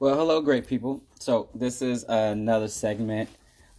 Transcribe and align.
Well, 0.00 0.16
hello, 0.16 0.40
great 0.40 0.66
people. 0.66 1.04
So 1.18 1.50
this 1.54 1.82
is 1.82 2.06
another 2.08 2.68
segment 2.68 3.28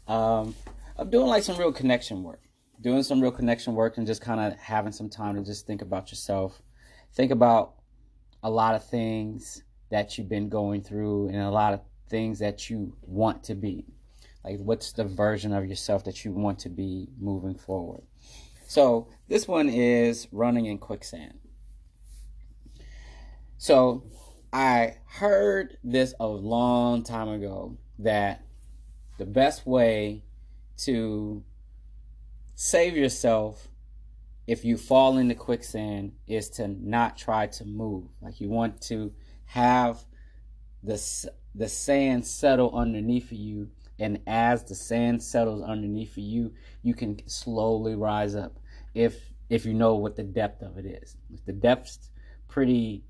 um, 0.07 0.53
of 0.95 1.09
doing 1.09 1.25
like 1.25 1.41
some 1.41 1.57
real 1.57 1.71
connection 1.71 2.21
work, 2.21 2.43
doing 2.79 3.01
some 3.01 3.19
real 3.19 3.31
connection 3.31 3.73
work, 3.73 3.97
and 3.97 4.05
just 4.05 4.21
kind 4.21 4.39
of 4.39 4.55
having 4.59 4.91
some 4.91 5.09
time 5.09 5.35
to 5.35 5.43
just 5.43 5.65
think 5.65 5.81
about 5.81 6.11
yourself, 6.11 6.61
think 7.15 7.31
about 7.31 7.73
a 8.43 8.51
lot 8.51 8.75
of 8.75 8.87
things 8.87 9.63
that 9.89 10.15
you've 10.15 10.29
been 10.29 10.47
going 10.47 10.83
through, 10.83 11.29
and 11.29 11.37
a 11.37 11.49
lot 11.49 11.73
of 11.73 11.81
things 12.07 12.37
that 12.37 12.69
you 12.69 12.95
want 13.01 13.43
to 13.45 13.55
be. 13.55 13.87
Like, 14.45 14.59
what's 14.59 14.91
the 14.91 15.05
version 15.05 15.51
of 15.53 15.65
yourself 15.65 16.03
that 16.03 16.23
you 16.23 16.33
want 16.33 16.59
to 16.59 16.69
be 16.69 17.07
moving 17.19 17.55
forward? 17.55 18.03
So 18.67 19.07
this 19.27 19.47
one 19.47 19.69
is 19.69 20.27
running 20.31 20.67
in 20.67 20.77
quicksand. 20.77 21.39
So 23.57 24.03
I 24.53 24.97
heard 25.05 25.77
this 25.83 26.13
a 26.19 26.27
long 26.27 27.03
time 27.03 27.29
ago 27.29 27.77
that 27.99 28.43
the 29.17 29.25
best 29.25 29.65
way 29.65 30.23
to 30.79 31.43
save 32.55 32.97
yourself 32.97 33.67
if 34.47 34.65
you 34.65 34.75
fall 34.75 35.17
into 35.17 35.35
quicksand 35.35 36.13
is 36.27 36.49
to 36.49 36.67
not 36.67 37.17
try 37.17 37.47
to 37.47 37.65
move. 37.65 38.05
Like 38.21 38.41
you 38.41 38.49
want 38.49 38.81
to 38.83 39.13
have 39.45 40.03
the 40.83 41.01
the 41.53 41.69
sand 41.69 42.25
settle 42.25 42.75
underneath 42.75 43.31
you 43.31 43.69
and 43.99 44.19
as 44.25 44.63
the 44.63 44.73
sand 44.73 45.21
settles 45.21 45.61
underneath 45.61 46.17
you, 46.17 46.53
you 46.81 46.95
can 46.95 47.21
slowly 47.27 47.95
rise 47.95 48.35
up 48.35 48.59
if 48.95 49.31
if 49.49 49.65
you 49.65 49.73
know 49.73 49.95
what 49.95 50.15
the 50.15 50.23
depth 50.23 50.61
of 50.63 50.77
it 50.77 50.85
is. 50.85 51.15
If 51.31 51.45
the 51.45 51.53
depth's 51.53 52.09
pretty 52.47 53.03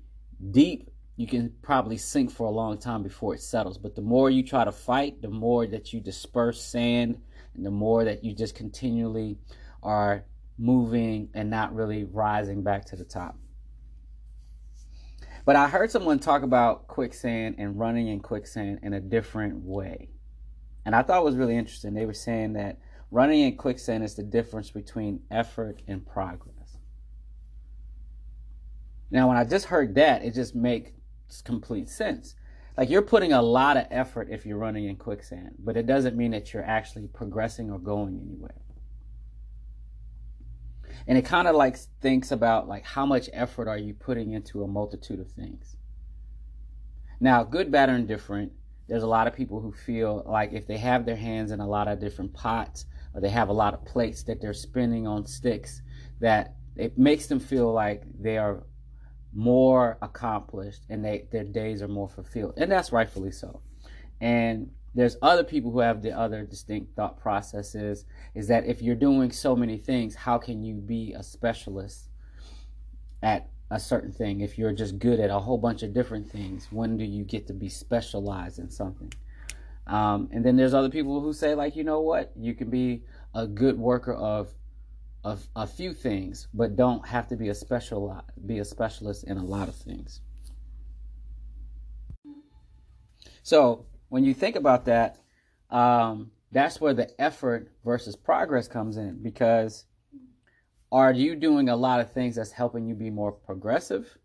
deep, 0.50 0.90
you 1.16 1.26
can 1.26 1.52
probably 1.62 1.96
sink 1.96 2.30
for 2.30 2.46
a 2.46 2.50
long 2.50 2.78
time 2.78 3.02
before 3.02 3.34
it 3.34 3.42
settles. 3.42 3.78
But 3.78 3.94
the 3.94 4.02
more 4.02 4.30
you 4.30 4.42
try 4.42 4.64
to 4.64 4.72
fight, 4.72 5.20
the 5.20 5.28
more 5.28 5.66
that 5.66 5.92
you 5.92 6.00
disperse 6.00 6.60
sand, 6.60 7.20
and 7.54 7.66
the 7.66 7.70
more 7.70 8.04
that 8.04 8.24
you 8.24 8.34
just 8.34 8.54
continually 8.54 9.38
are 9.82 10.24
moving 10.58 11.28
and 11.34 11.50
not 11.50 11.74
really 11.74 12.04
rising 12.04 12.62
back 12.62 12.84
to 12.86 12.96
the 12.96 13.04
top. 13.04 13.36
But 15.44 15.56
I 15.56 15.68
heard 15.68 15.90
someone 15.90 16.18
talk 16.18 16.42
about 16.42 16.86
quicksand 16.86 17.56
and 17.58 17.78
running 17.78 18.08
in 18.08 18.20
quicksand 18.20 18.80
in 18.82 18.92
a 18.94 19.00
different 19.00 19.56
way. 19.64 20.08
And 20.84 20.94
I 20.94 21.02
thought 21.02 21.20
it 21.20 21.24
was 21.24 21.36
really 21.36 21.56
interesting. 21.56 21.94
They 21.94 22.06
were 22.06 22.14
saying 22.14 22.54
that 22.54 22.78
running 23.10 23.40
in 23.40 23.56
quicksand 23.56 24.04
is 24.04 24.14
the 24.14 24.22
difference 24.22 24.70
between 24.70 25.20
effort 25.30 25.82
and 25.88 26.06
progress. 26.06 26.78
Now, 29.10 29.28
when 29.28 29.36
I 29.36 29.44
just 29.44 29.66
heard 29.66 29.96
that, 29.96 30.24
it 30.24 30.32
just 30.32 30.54
makes 30.54 30.92
complete 31.40 31.88
sense. 31.88 32.34
Like 32.76 32.90
you're 32.90 33.02
putting 33.02 33.32
a 33.32 33.42
lot 33.42 33.76
of 33.76 33.86
effort 33.90 34.28
if 34.30 34.44
you're 34.44 34.58
running 34.58 34.86
in 34.86 34.96
quicksand, 34.96 35.56
but 35.58 35.76
it 35.76 35.86
doesn't 35.86 36.16
mean 36.16 36.32
that 36.32 36.52
you're 36.52 36.64
actually 36.64 37.06
progressing 37.06 37.70
or 37.70 37.78
going 37.78 38.18
anywhere. 38.18 38.54
And 41.06 41.18
it 41.18 41.24
kind 41.24 41.48
of 41.48 41.56
like 41.56 41.76
thinks 42.00 42.30
about 42.30 42.68
like 42.68 42.84
how 42.84 43.06
much 43.06 43.28
effort 43.32 43.68
are 43.68 43.78
you 43.78 43.94
putting 43.94 44.32
into 44.32 44.62
a 44.62 44.68
multitude 44.68 45.20
of 45.20 45.30
things. 45.30 45.76
Now, 47.20 47.44
good, 47.44 47.70
bad, 47.70 47.88
or 47.88 47.94
indifferent, 47.94 48.52
there's 48.88 49.02
a 49.02 49.08
lot 49.08 49.26
of 49.26 49.34
people 49.34 49.60
who 49.60 49.72
feel 49.72 50.24
like 50.26 50.52
if 50.52 50.66
they 50.66 50.78
have 50.78 51.06
their 51.06 51.16
hands 51.16 51.52
in 51.52 51.60
a 51.60 51.68
lot 51.68 51.88
of 51.88 52.00
different 52.00 52.34
pots 52.34 52.86
or 53.14 53.20
they 53.20 53.30
have 53.30 53.48
a 53.48 53.52
lot 53.52 53.74
of 53.74 53.84
plates 53.84 54.22
that 54.24 54.40
they're 54.40 54.52
spinning 54.52 55.06
on 55.06 55.26
sticks, 55.26 55.82
that 56.20 56.56
it 56.76 56.98
makes 56.98 57.26
them 57.26 57.38
feel 57.38 57.72
like 57.72 58.02
they 58.18 58.38
are 58.38 58.64
more 59.34 59.98
accomplished 60.02 60.82
and 60.88 61.04
they, 61.04 61.24
their 61.30 61.44
days 61.44 61.82
are 61.82 61.88
more 61.88 62.08
fulfilled. 62.08 62.54
And 62.56 62.70
that's 62.70 62.92
rightfully 62.92 63.32
so. 63.32 63.60
And 64.20 64.70
there's 64.94 65.16
other 65.22 65.42
people 65.42 65.70
who 65.70 65.80
have 65.80 66.02
the 66.02 66.12
other 66.12 66.44
distinct 66.44 66.94
thought 66.94 67.18
processes 67.18 68.04
is 68.34 68.48
that 68.48 68.66
if 68.66 68.82
you're 68.82 68.94
doing 68.94 69.32
so 69.32 69.56
many 69.56 69.78
things, 69.78 70.14
how 70.14 70.38
can 70.38 70.62
you 70.62 70.74
be 70.74 71.14
a 71.16 71.22
specialist 71.22 72.08
at 73.22 73.48
a 73.70 73.80
certain 73.80 74.12
thing? 74.12 74.40
If 74.40 74.58
you're 74.58 74.72
just 74.72 74.98
good 74.98 75.18
at 75.18 75.30
a 75.30 75.38
whole 75.38 75.58
bunch 75.58 75.82
of 75.82 75.94
different 75.94 76.30
things, 76.30 76.68
when 76.70 76.98
do 76.98 77.04
you 77.04 77.24
get 77.24 77.46
to 77.46 77.54
be 77.54 77.70
specialized 77.70 78.58
in 78.58 78.70
something? 78.70 79.12
Um, 79.86 80.28
and 80.30 80.44
then 80.44 80.56
there's 80.56 80.74
other 80.74 80.90
people 80.90 81.20
who 81.20 81.32
say, 81.32 81.54
like, 81.54 81.74
you 81.74 81.84
know 81.84 82.00
what, 82.00 82.32
you 82.38 82.54
can 82.54 82.70
be 82.70 83.02
a 83.34 83.46
good 83.46 83.78
worker 83.78 84.14
of 84.14 84.52
a, 85.24 85.38
a 85.54 85.66
few 85.66 85.92
things, 85.92 86.48
but 86.52 86.76
don't 86.76 87.06
have 87.06 87.28
to 87.28 87.36
be 87.36 87.48
a 87.48 87.54
special 87.54 88.24
be 88.46 88.58
a 88.58 88.64
specialist 88.64 89.24
in 89.24 89.36
a 89.36 89.44
lot 89.44 89.68
of 89.68 89.74
things. 89.74 90.20
So 93.42 93.86
when 94.08 94.24
you 94.24 94.34
think 94.34 94.56
about 94.56 94.84
that, 94.86 95.18
um, 95.70 96.30
that's 96.52 96.80
where 96.80 96.94
the 96.94 97.08
effort 97.20 97.72
versus 97.84 98.14
progress 98.14 98.68
comes 98.68 98.96
in 98.96 99.22
because 99.22 99.86
are 100.92 101.12
you 101.12 101.34
doing 101.34 101.70
a 101.70 101.76
lot 101.76 102.00
of 102.00 102.12
things 102.12 102.36
that's 102.36 102.52
helping 102.52 102.86
you 102.86 102.94
be 102.94 103.08
more 103.08 103.32
progressive 103.32 104.18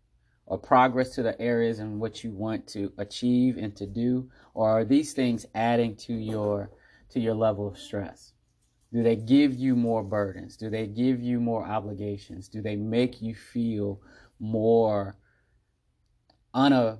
or 0.44 0.58
progress 0.58 1.14
to 1.14 1.22
the 1.22 1.40
areas 1.40 1.78
in 1.78 1.98
which 1.98 2.22
you 2.22 2.32
want 2.32 2.66
to 2.68 2.92
achieve 2.98 3.56
and 3.56 3.74
to 3.76 3.86
do 3.86 4.28
or 4.54 4.68
are 4.68 4.84
these 4.84 5.14
things 5.14 5.46
adding 5.54 5.96
to 5.96 6.12
your 6.12 6.70
to 7.08 7.18
your 7.18 7.34
level 7.34 7.66
of 7.66 7.78
stress 7.78 8.34
do 8.92 9.02
they 9.02 9.16
give 9.16 9.54
you 9.54 9.76
more 9.76 10.02
burdens? 10.02 10.56
Do 10.56 10.70
they 10.70 10.86
give 10.86 11.20
you 11.20 11.40
more 11.40 11.64
obligations? 11.64 12.48
Do 12.48 12.62
they 12.62 12.76
make 12.76 13.20
you 13.20 13.34
feel 13.34 14.00
more 14.40 15.16
un- 16.54 16.72
uh, 16.72 16.96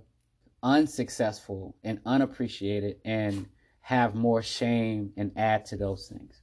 unsuccessful 0.62 1.76
and 1.82 2.00
unappreciated 2.04 2.96
and 3.04 3.46
have 3.80 4.14
more 4.14 4.42
shame 4.42 5.12
and 5.16 5.32
add 5.36 5.64
to 5.66 5.76
those 5.76 6.08
things? 6.08 6.42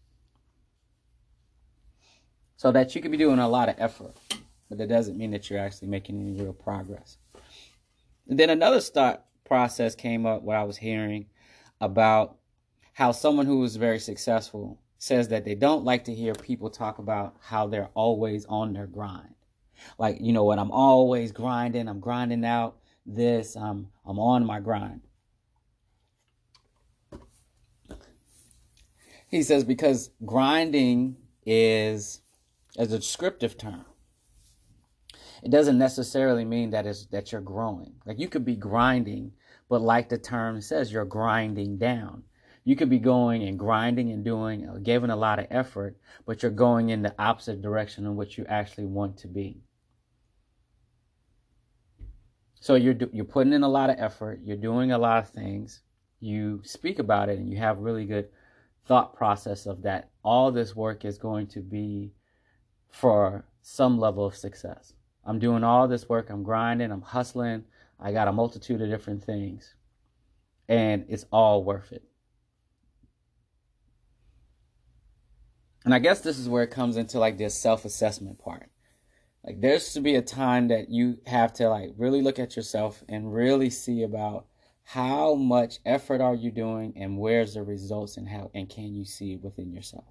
So 2.58 2.72
that 2.72 2.96
you 2.96 3.02
could 3.02 3.12
be 3.12 3.18
doing 3.18 3.38
a 3.38 3.48
lot 3.48 3.70
of 3.70 3.76
effort, 3.78 4.18
but 4.70 4.80
that 4.80 4.90
doesn't 4.90 5.18
mean 5.18 5.32
that 5.32 5.50
you're 5.50 5.60
actually 5.60 5.90
making 5.90 6.20
any 6.20 6.42
real 6.42 6.54
progress. 6.54 7.18
And 8.28 8.40
then 8.40 8.50
another 8.50 8.82
start 8.82 9.22
process 9.44 9.94
came 9.94 10.26
up 10.26 10.42
where 10.42 10.58
I 10.58 10.64
was 10.64 10.78
hearing 10.78 11.28
about 11.80 12.38
how 12.94 13.12
someone 13.12 13.46
who 13.46 13.60
was 13.60 13.76
very 13.76 14.00
successful 14.00 14.80
says 15.06 15.28
that 15.28 15.46
they 15.46 15.54
don't 15.54 15.86
like 15.86 16.04
to 16.06 16.16
hear 16.16 16.34
people 16.34 16.68
talk 16.68 16.98
about 16.98 17.36
how 17.40 17.68
they're 17.68 17.92
always 17.94 18.44
on 18.46 18.74
their 18.74 18.88
grind. 18.88 19.36
Like, 20.00 20.18
you 20.20 20.34
know 20.34 20.44
what, 20.44 20.58
I'm 20.58 20.72
always 20.72 21.32
grinding, 21.32 21.88
I'm 21.88 22.00
grinding 22.00 22.44
out 22.44 22.78
this, 23.06 23.56
I'm 23.56 23.90
I'm 24.04 24.18
on 24.18 24.44
my 24.48 24.60
grind. 24.60 25.02
He 29.28 29.44
says 29.44 29.64
because 29.64 30.10
grinding 30.26 31.18
is 31.46 32.22
a 32.76 32.88
descriptive 32.88 33.60
term. 33.60 33.86
It 35.44 35.52
doesn't 35.52 35.78
necessarily 35.78 36.46
mean 36.46 36.72
that 36.72 36.88
is 36.88 37.06
that 37.12 37.32
you're 37.32 37.42
growing. 37.42 37.94
Like 38.08 38.18
you 38.18 38.28
could 38.28 38.44
be 38.44 38.56
grinding, 38.56 39.34
but 39.70 39.82
like 39.82 40.10
the 40.10 40.18
term 40.18 40.62
says, 40.62 40.92
you're 40.92 41.06
grinding 41.06 41.78
down 41.78 42.24
you 42.66 42.76
could 42.76 42.90
be 42.90 43.00
going 43.00 43.44
and 43.44 43.60
grinding 43.60 44.12
and 44.12 44.26
doing, 44.26 44.68
uh, 44.68 44.80
giving 44.82 45.12
a 45.12 45.16
lot 45.16 45.38
of 45.38 45.46
effort, 45.52 45.96
but 46.26 46.42
you're 46.42 46.52
going 46.52 46.90
in 46.90 47.04
the 47.04 47.14
opposite 47.20 47.62
direction 47.62 48.08
of 48.08 48.16
what 48.16 48.38
you 48.38 48.46
actually 48.50 48.88
want 48.88 49.16
to 49.18 49.28
be. 49.28 49.62
So 52.60 52.74
you're 52.74 52.96
you're 53.14 53.26
putting 53.26 53.54
in 53.54 53.62
a 53.62 53.70
lot 53.70 53.92
of 53.92 53.98
effort, 54.00 54.40
you're 54.44 54.58
doing 54.58 54.92
a 54.92 54.98
lot 54.98 55.20
of 55.20 55.30
things, 55.30 55.82
you 56.20 56.62
speak 56.64 56.98
about 56.98 57.30
it, 57.30 57.38
and 57.38 57.48
you 57.48 57.58
have 57.58 57.78
really 57.78 58.06
good 58.06 58.30
thought 58.88 59.16
process 59.16 59.68
of 59.68 59.84
that. 59.84 60.10
All 60.24 60.52
this 60.52 60.76
work 60.76 61.06
is 61.06 61.20
going 61.20 61.46
to 61.48 61.60
be 61.60 62.12
for 62.90 63.46
some 63.62 64.00
level 64.00 64.26
of 64.26 64.36
success. 64.36 64.94
I'm 65.24 65.38
doing 65.38 65.64
all 65.64 65.88
this 65.88 66.10
work, 66.10 66.32
I'm 66.32 66.42
grinding, 66.42 66.92
I'm 66.92 67.02
hustling, 67.02 67.66
I 68.00 68.12
got 68.12 68.28
a 68.28 68.32
multitude 68.32 68.82
of 68.82 68.90
different 68.90 69.24
things, 69.24 69.76
and 70.68 71.06
it's 71.08 71.26
all 71.32 71.64
worth 71.64 71.92
it. 71.92 72.04
And 75.86 75.94
I 75.94 76.00
guess 76.00 76.22
this 76.22 76.40
is 76.40 76.50
where 76.50 76.64
it 76.64 76.72
comes 76.72 76.98
into 76.98 77.20
like 77.20 77.38
this 77.38 77.54
self 77.54 77.86
assessment 77.86 78.40
part. 78.40 78.70
Like 79.46 79.62
there's 79.62 79.94
to 79.94 80.02
be 80.02 80.16
a 80.16 80.22
time 80.22 80.70
that 80.70 80.90
you 80.90 81.20
have 81.28 81.54
to 81.54 81.70
like 81.70 81.92
really 81.96 82.24
look 82.24 82.40
at 82.40 82.56
yourself 82.56 83.04
and 83.08 83.32
really 83.32 83.70
see 83.70 84.02
about 84.02 84.48
how 84.84 85.36
much 85.36 85.80
effort 85.86 86.22
are 86.22 86.34
you 86.34 86.50
doing 86.50 86.94
and 86.96 87.20
where's 87.20 87.54
the 87.54 87.62
results 87.62 88.18
and 88.18 88.28
how 88.28 88.50
and 88.56 88.68
can 88.68 88.96
you 88.96 89.06
see 89.06 89.34
it 89.34 89.44
within 89.44 89.72
yourself. 89.72 90.06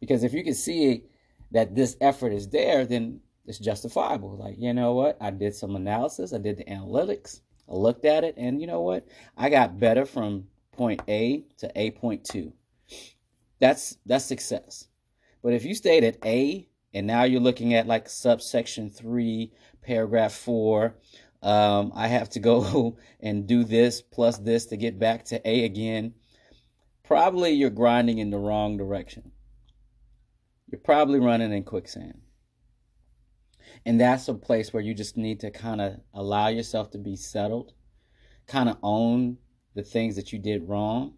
Because 0.00 0.24
if 0.24 0.32
you 0.32 0.42
can 0.42 0.54
see 0.54 1.04
that 1.52 1.76
this 1.76 1.96
effort 2.00 2.32
is 2.32 2.48
there, 2.48 2.84
then 2.84 3.20
it's 3.46 3.58
justifiable. 3.58 4.36
Like, 4.36 4.56
you 4.58 4.72
know 4.72 4.94
what? 4.94 5.18
I 5.20 5.30
did 5.30 5.54
some 5.54 5.76
analysis, 5.76 6.32
I 6.32 6.38
did 6.38 6.56
the 6.56 6.64
analytics, 6.64 7.40
I 7.68 7.74
looked 7.74 8.04
at 8.04 8.24
it, 8.24 8.34
and 8.36 8.60
you 8.60 8.66
know 8.66 8.80
what? 8.80 9.06
I 9.36 9.50
got 9.50 9.78
better 9.78 10.04
from 10.04 10.46
point 10.72 11.02
A 11.06 11.44
to 11.58 11.70
A 11.76 11.92
point 11.92 12.24
two. 12.24 12.52
That's 13.60 13.96
that's 14.06 14.24
success. 14.24 14.88
But 15.42 15.52
if 15.52 15.64
you 15.64 15.74
stayed 15.74 16.04
at 16.04 16.24
A 16.24 16.68
and 16.92 17.06
now 17.06 17.24
you're 17.24 17.40
looking 17.40 17.74
at 17.74 17.86
like 17.86 18.08
subsection 18.08 18.90
three, 18.90 19.52
paragraph 19.82 20.32
four 20.32 20.96
Um, 21.42 21.92
I 21.94 22.08
have 22.08 22.28
to 22.30 22.40
go 22.40 22.98
and 23.20 23.46
do 23.46 23.64
this 23.64 24.02
plus 24.02 24.38
this 24.38 24.66
to 24.66 24.76
get 24.76 24.98
back 24.98 25.24
to 25.26 25.48
A 25.48 25.64
again. 25.64 26.14
Probably 27.04 27.50
you're 27.52 27.70
grinding 27.70 28.18
in 28.18 28.30
the 28.30 28.38
wrong 28.38 28.76
direction. 28.76 29.32
You're 30.70 30.80
probably 30.80 31.18
running 31.18 31.52
in 31.52 31.64
quicksand. 31.64 32.20
And 33.84 34.00
that's 34.00 34.28
a 34.28 34.34
place 34.34 34.72
where 34.72 34.82
you 34.82 34.94
just 34.94 35.16
need 35.16 35.40
to 35.40 35.50
kind 35.50 35.80
of 35.80 36.00
allow 36.14 36.48
yourself 36.48 36.90
to 36.90 36.98
be 36.98 37.16
settled, 37.16 37.72
kind 38.46 38.68
of 38.68 38.76
own 38.82 39.38
the 39.74 39.82
things 39.82 40.16
that 40.16 40.32
you 40.32 40.38
did 40.38 40.68
wrong, 40.68 41.14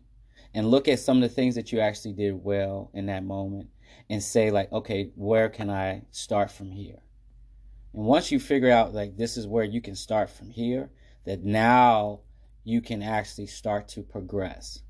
and 0.54 0.70
look 0.70 0.88
at 0.88 1.00
some 1.00 1.18
of 1.18 1.22
the 1.22 1.34
things 1.34 1.54
that 1.54 1.72
you 1.72 1.80
actually 1.80 2.12
did 2.12 2.44
well 2.44 2.90
in 2.94 3.06
that 3.06 3.24
moment 3.24 3.70
and 4.10 4.22
say, 4.22 4.50
like, 4.50 4.70
okay, 4.72 5.10
where 5.14 5.48
can 5.48 5.70
I 5.70 6.02
start 6.10 6.50
from 6.50 6.70
here? 6.70 7.02
And 7.94 8.04
once 8.04 8.30
you 8.30 8.38
figure 8.38 8.70
out, 8.70 8.94
like, 8.94 9.16
this 9.16 9.36
is 9.36 9.46
where 9.46 9.64
you 9.64 9.80
can 9.80 9.94
start 9.94 10.30
from 10.30 10.50
here, 10.50 10.90
that 11.24 11.44
now 11.44 12.20
you 12.64 12.80
can 12.80 13.02
actually 13.02 13.46
start 13.46 13.88
to 13.88 14.02
progress. 14.02 14.82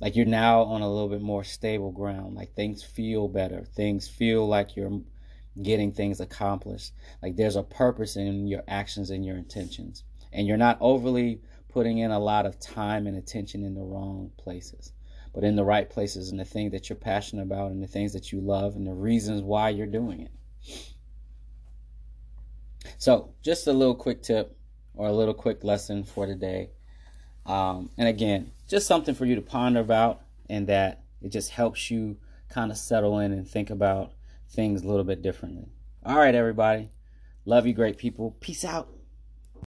Like 0.00 0.14
you're 0.14 0.26
now 0.26 0.62
on 0.62 0.82
a 0.82 0.90
little 0.90 1.08
bit 1.08 1.22
more 1.22 1.44
stable 1.44 1.90
ground. 1.90 2.34
Like 2.34 2.54
things 2.54 2.82
feel 2.82 3.28
better. 3.28 3.64
Things 3.64 4.08
feel 4.08 4.46
like 4.46 4.76
you're 4.76 5.00
getting 5.62 5.92
things 5.92 6.20
accomplished. 6.20 6.92
Like 7.22 7.36
there's 7.36 7.56
a 7.56 7.62
purpose 7.62 8.16
in 8.16 8.46
your 8.46 8.62
actions 8.68 9.10
and 9.10 9.24
your 9.24 9.36
intentions. 9.36 10.04
And 10.32 10.46
you're 10.46 10.58
not 10.58 10.78
overly 10.80 11.40
putting 11.76 11.98
in 11.98 12.10
a 12.10 12.18
lot 12.18 12.46
of 12.46 12.58
time 12.58 13.06
and 13.06 13.18
attention 13.18 13.62
in 13.62 13.74
the 13.74 13.82
wrong 13.82 14.30
places, 14.38 14.94
but 15.34 15.44
in 15.44 15.56
the 15.56 15.62
right 15.62 15.90
places 15.90 16.30
and 16.30 16.40
the 16.40 16.44
thing 16.46 16.70
that 16.70 16.88
you're 16.88 16.96
passionate 16.96 17.42
about 17.42 17.70
and 17.70 17.82
the 17.82 17.86
things 17.86 18.14
that 18.14 18.32
you 18.32 18.40
love 18.40 18.76
and 18.76 18.86
the 18.86 18.94
reasons 18.94 19.42
why 19.42 19.68
you're 19.68 19.86
doing 19.86 20.22
it. 20.22 20.30
So, 22.96 23.34
just 23.42 23.66
a 23.66 23.74
little 23.74 23.94
quick 23.94 24.22
tip 24.22 24.56
or 24.94 25.08
a 25.08 25.12
little 25.12 25.34
quick 25.34 25.64
lesson 25.64 26.02
for 26.02 26.24
today. 26.24 26.70
Um, 27.44 27.90
and 27.98 28.08
again, 28.08 28.52
just 28.66 28.86
something 28.86 29.14
for 29.14 29.26
you 29.26 29.34
to 29.34 29.42
ponder 29.42 29.80
about, 29.80 30.22
and 30.48 30.66
that 30.68 31.02
it 31.20 31.28
just 31.28 31.50
helps 31.50 31.90
you 31.90 32.16
kind 32.48 32.70
of 32.70 32.78
settle 32.78 33.18
in 33.18 33.32
and 33.32 33.46
think 33.46 33.68
about 33.68 34.12
things 34.48 34.82
a 34.82 34.88
little 34.88 35.04
bit 35.04 35.20
differently. 35.20 35.68
All 36.06 36.16
right, 36.16 36.34
everybody. 36.34 36.88
Love 37.44 37.66
you, 37.66 37.74
great 37.74 37.98
people. 37.98 38.34
Peace 38.40 38.64
out. 38.64 38.95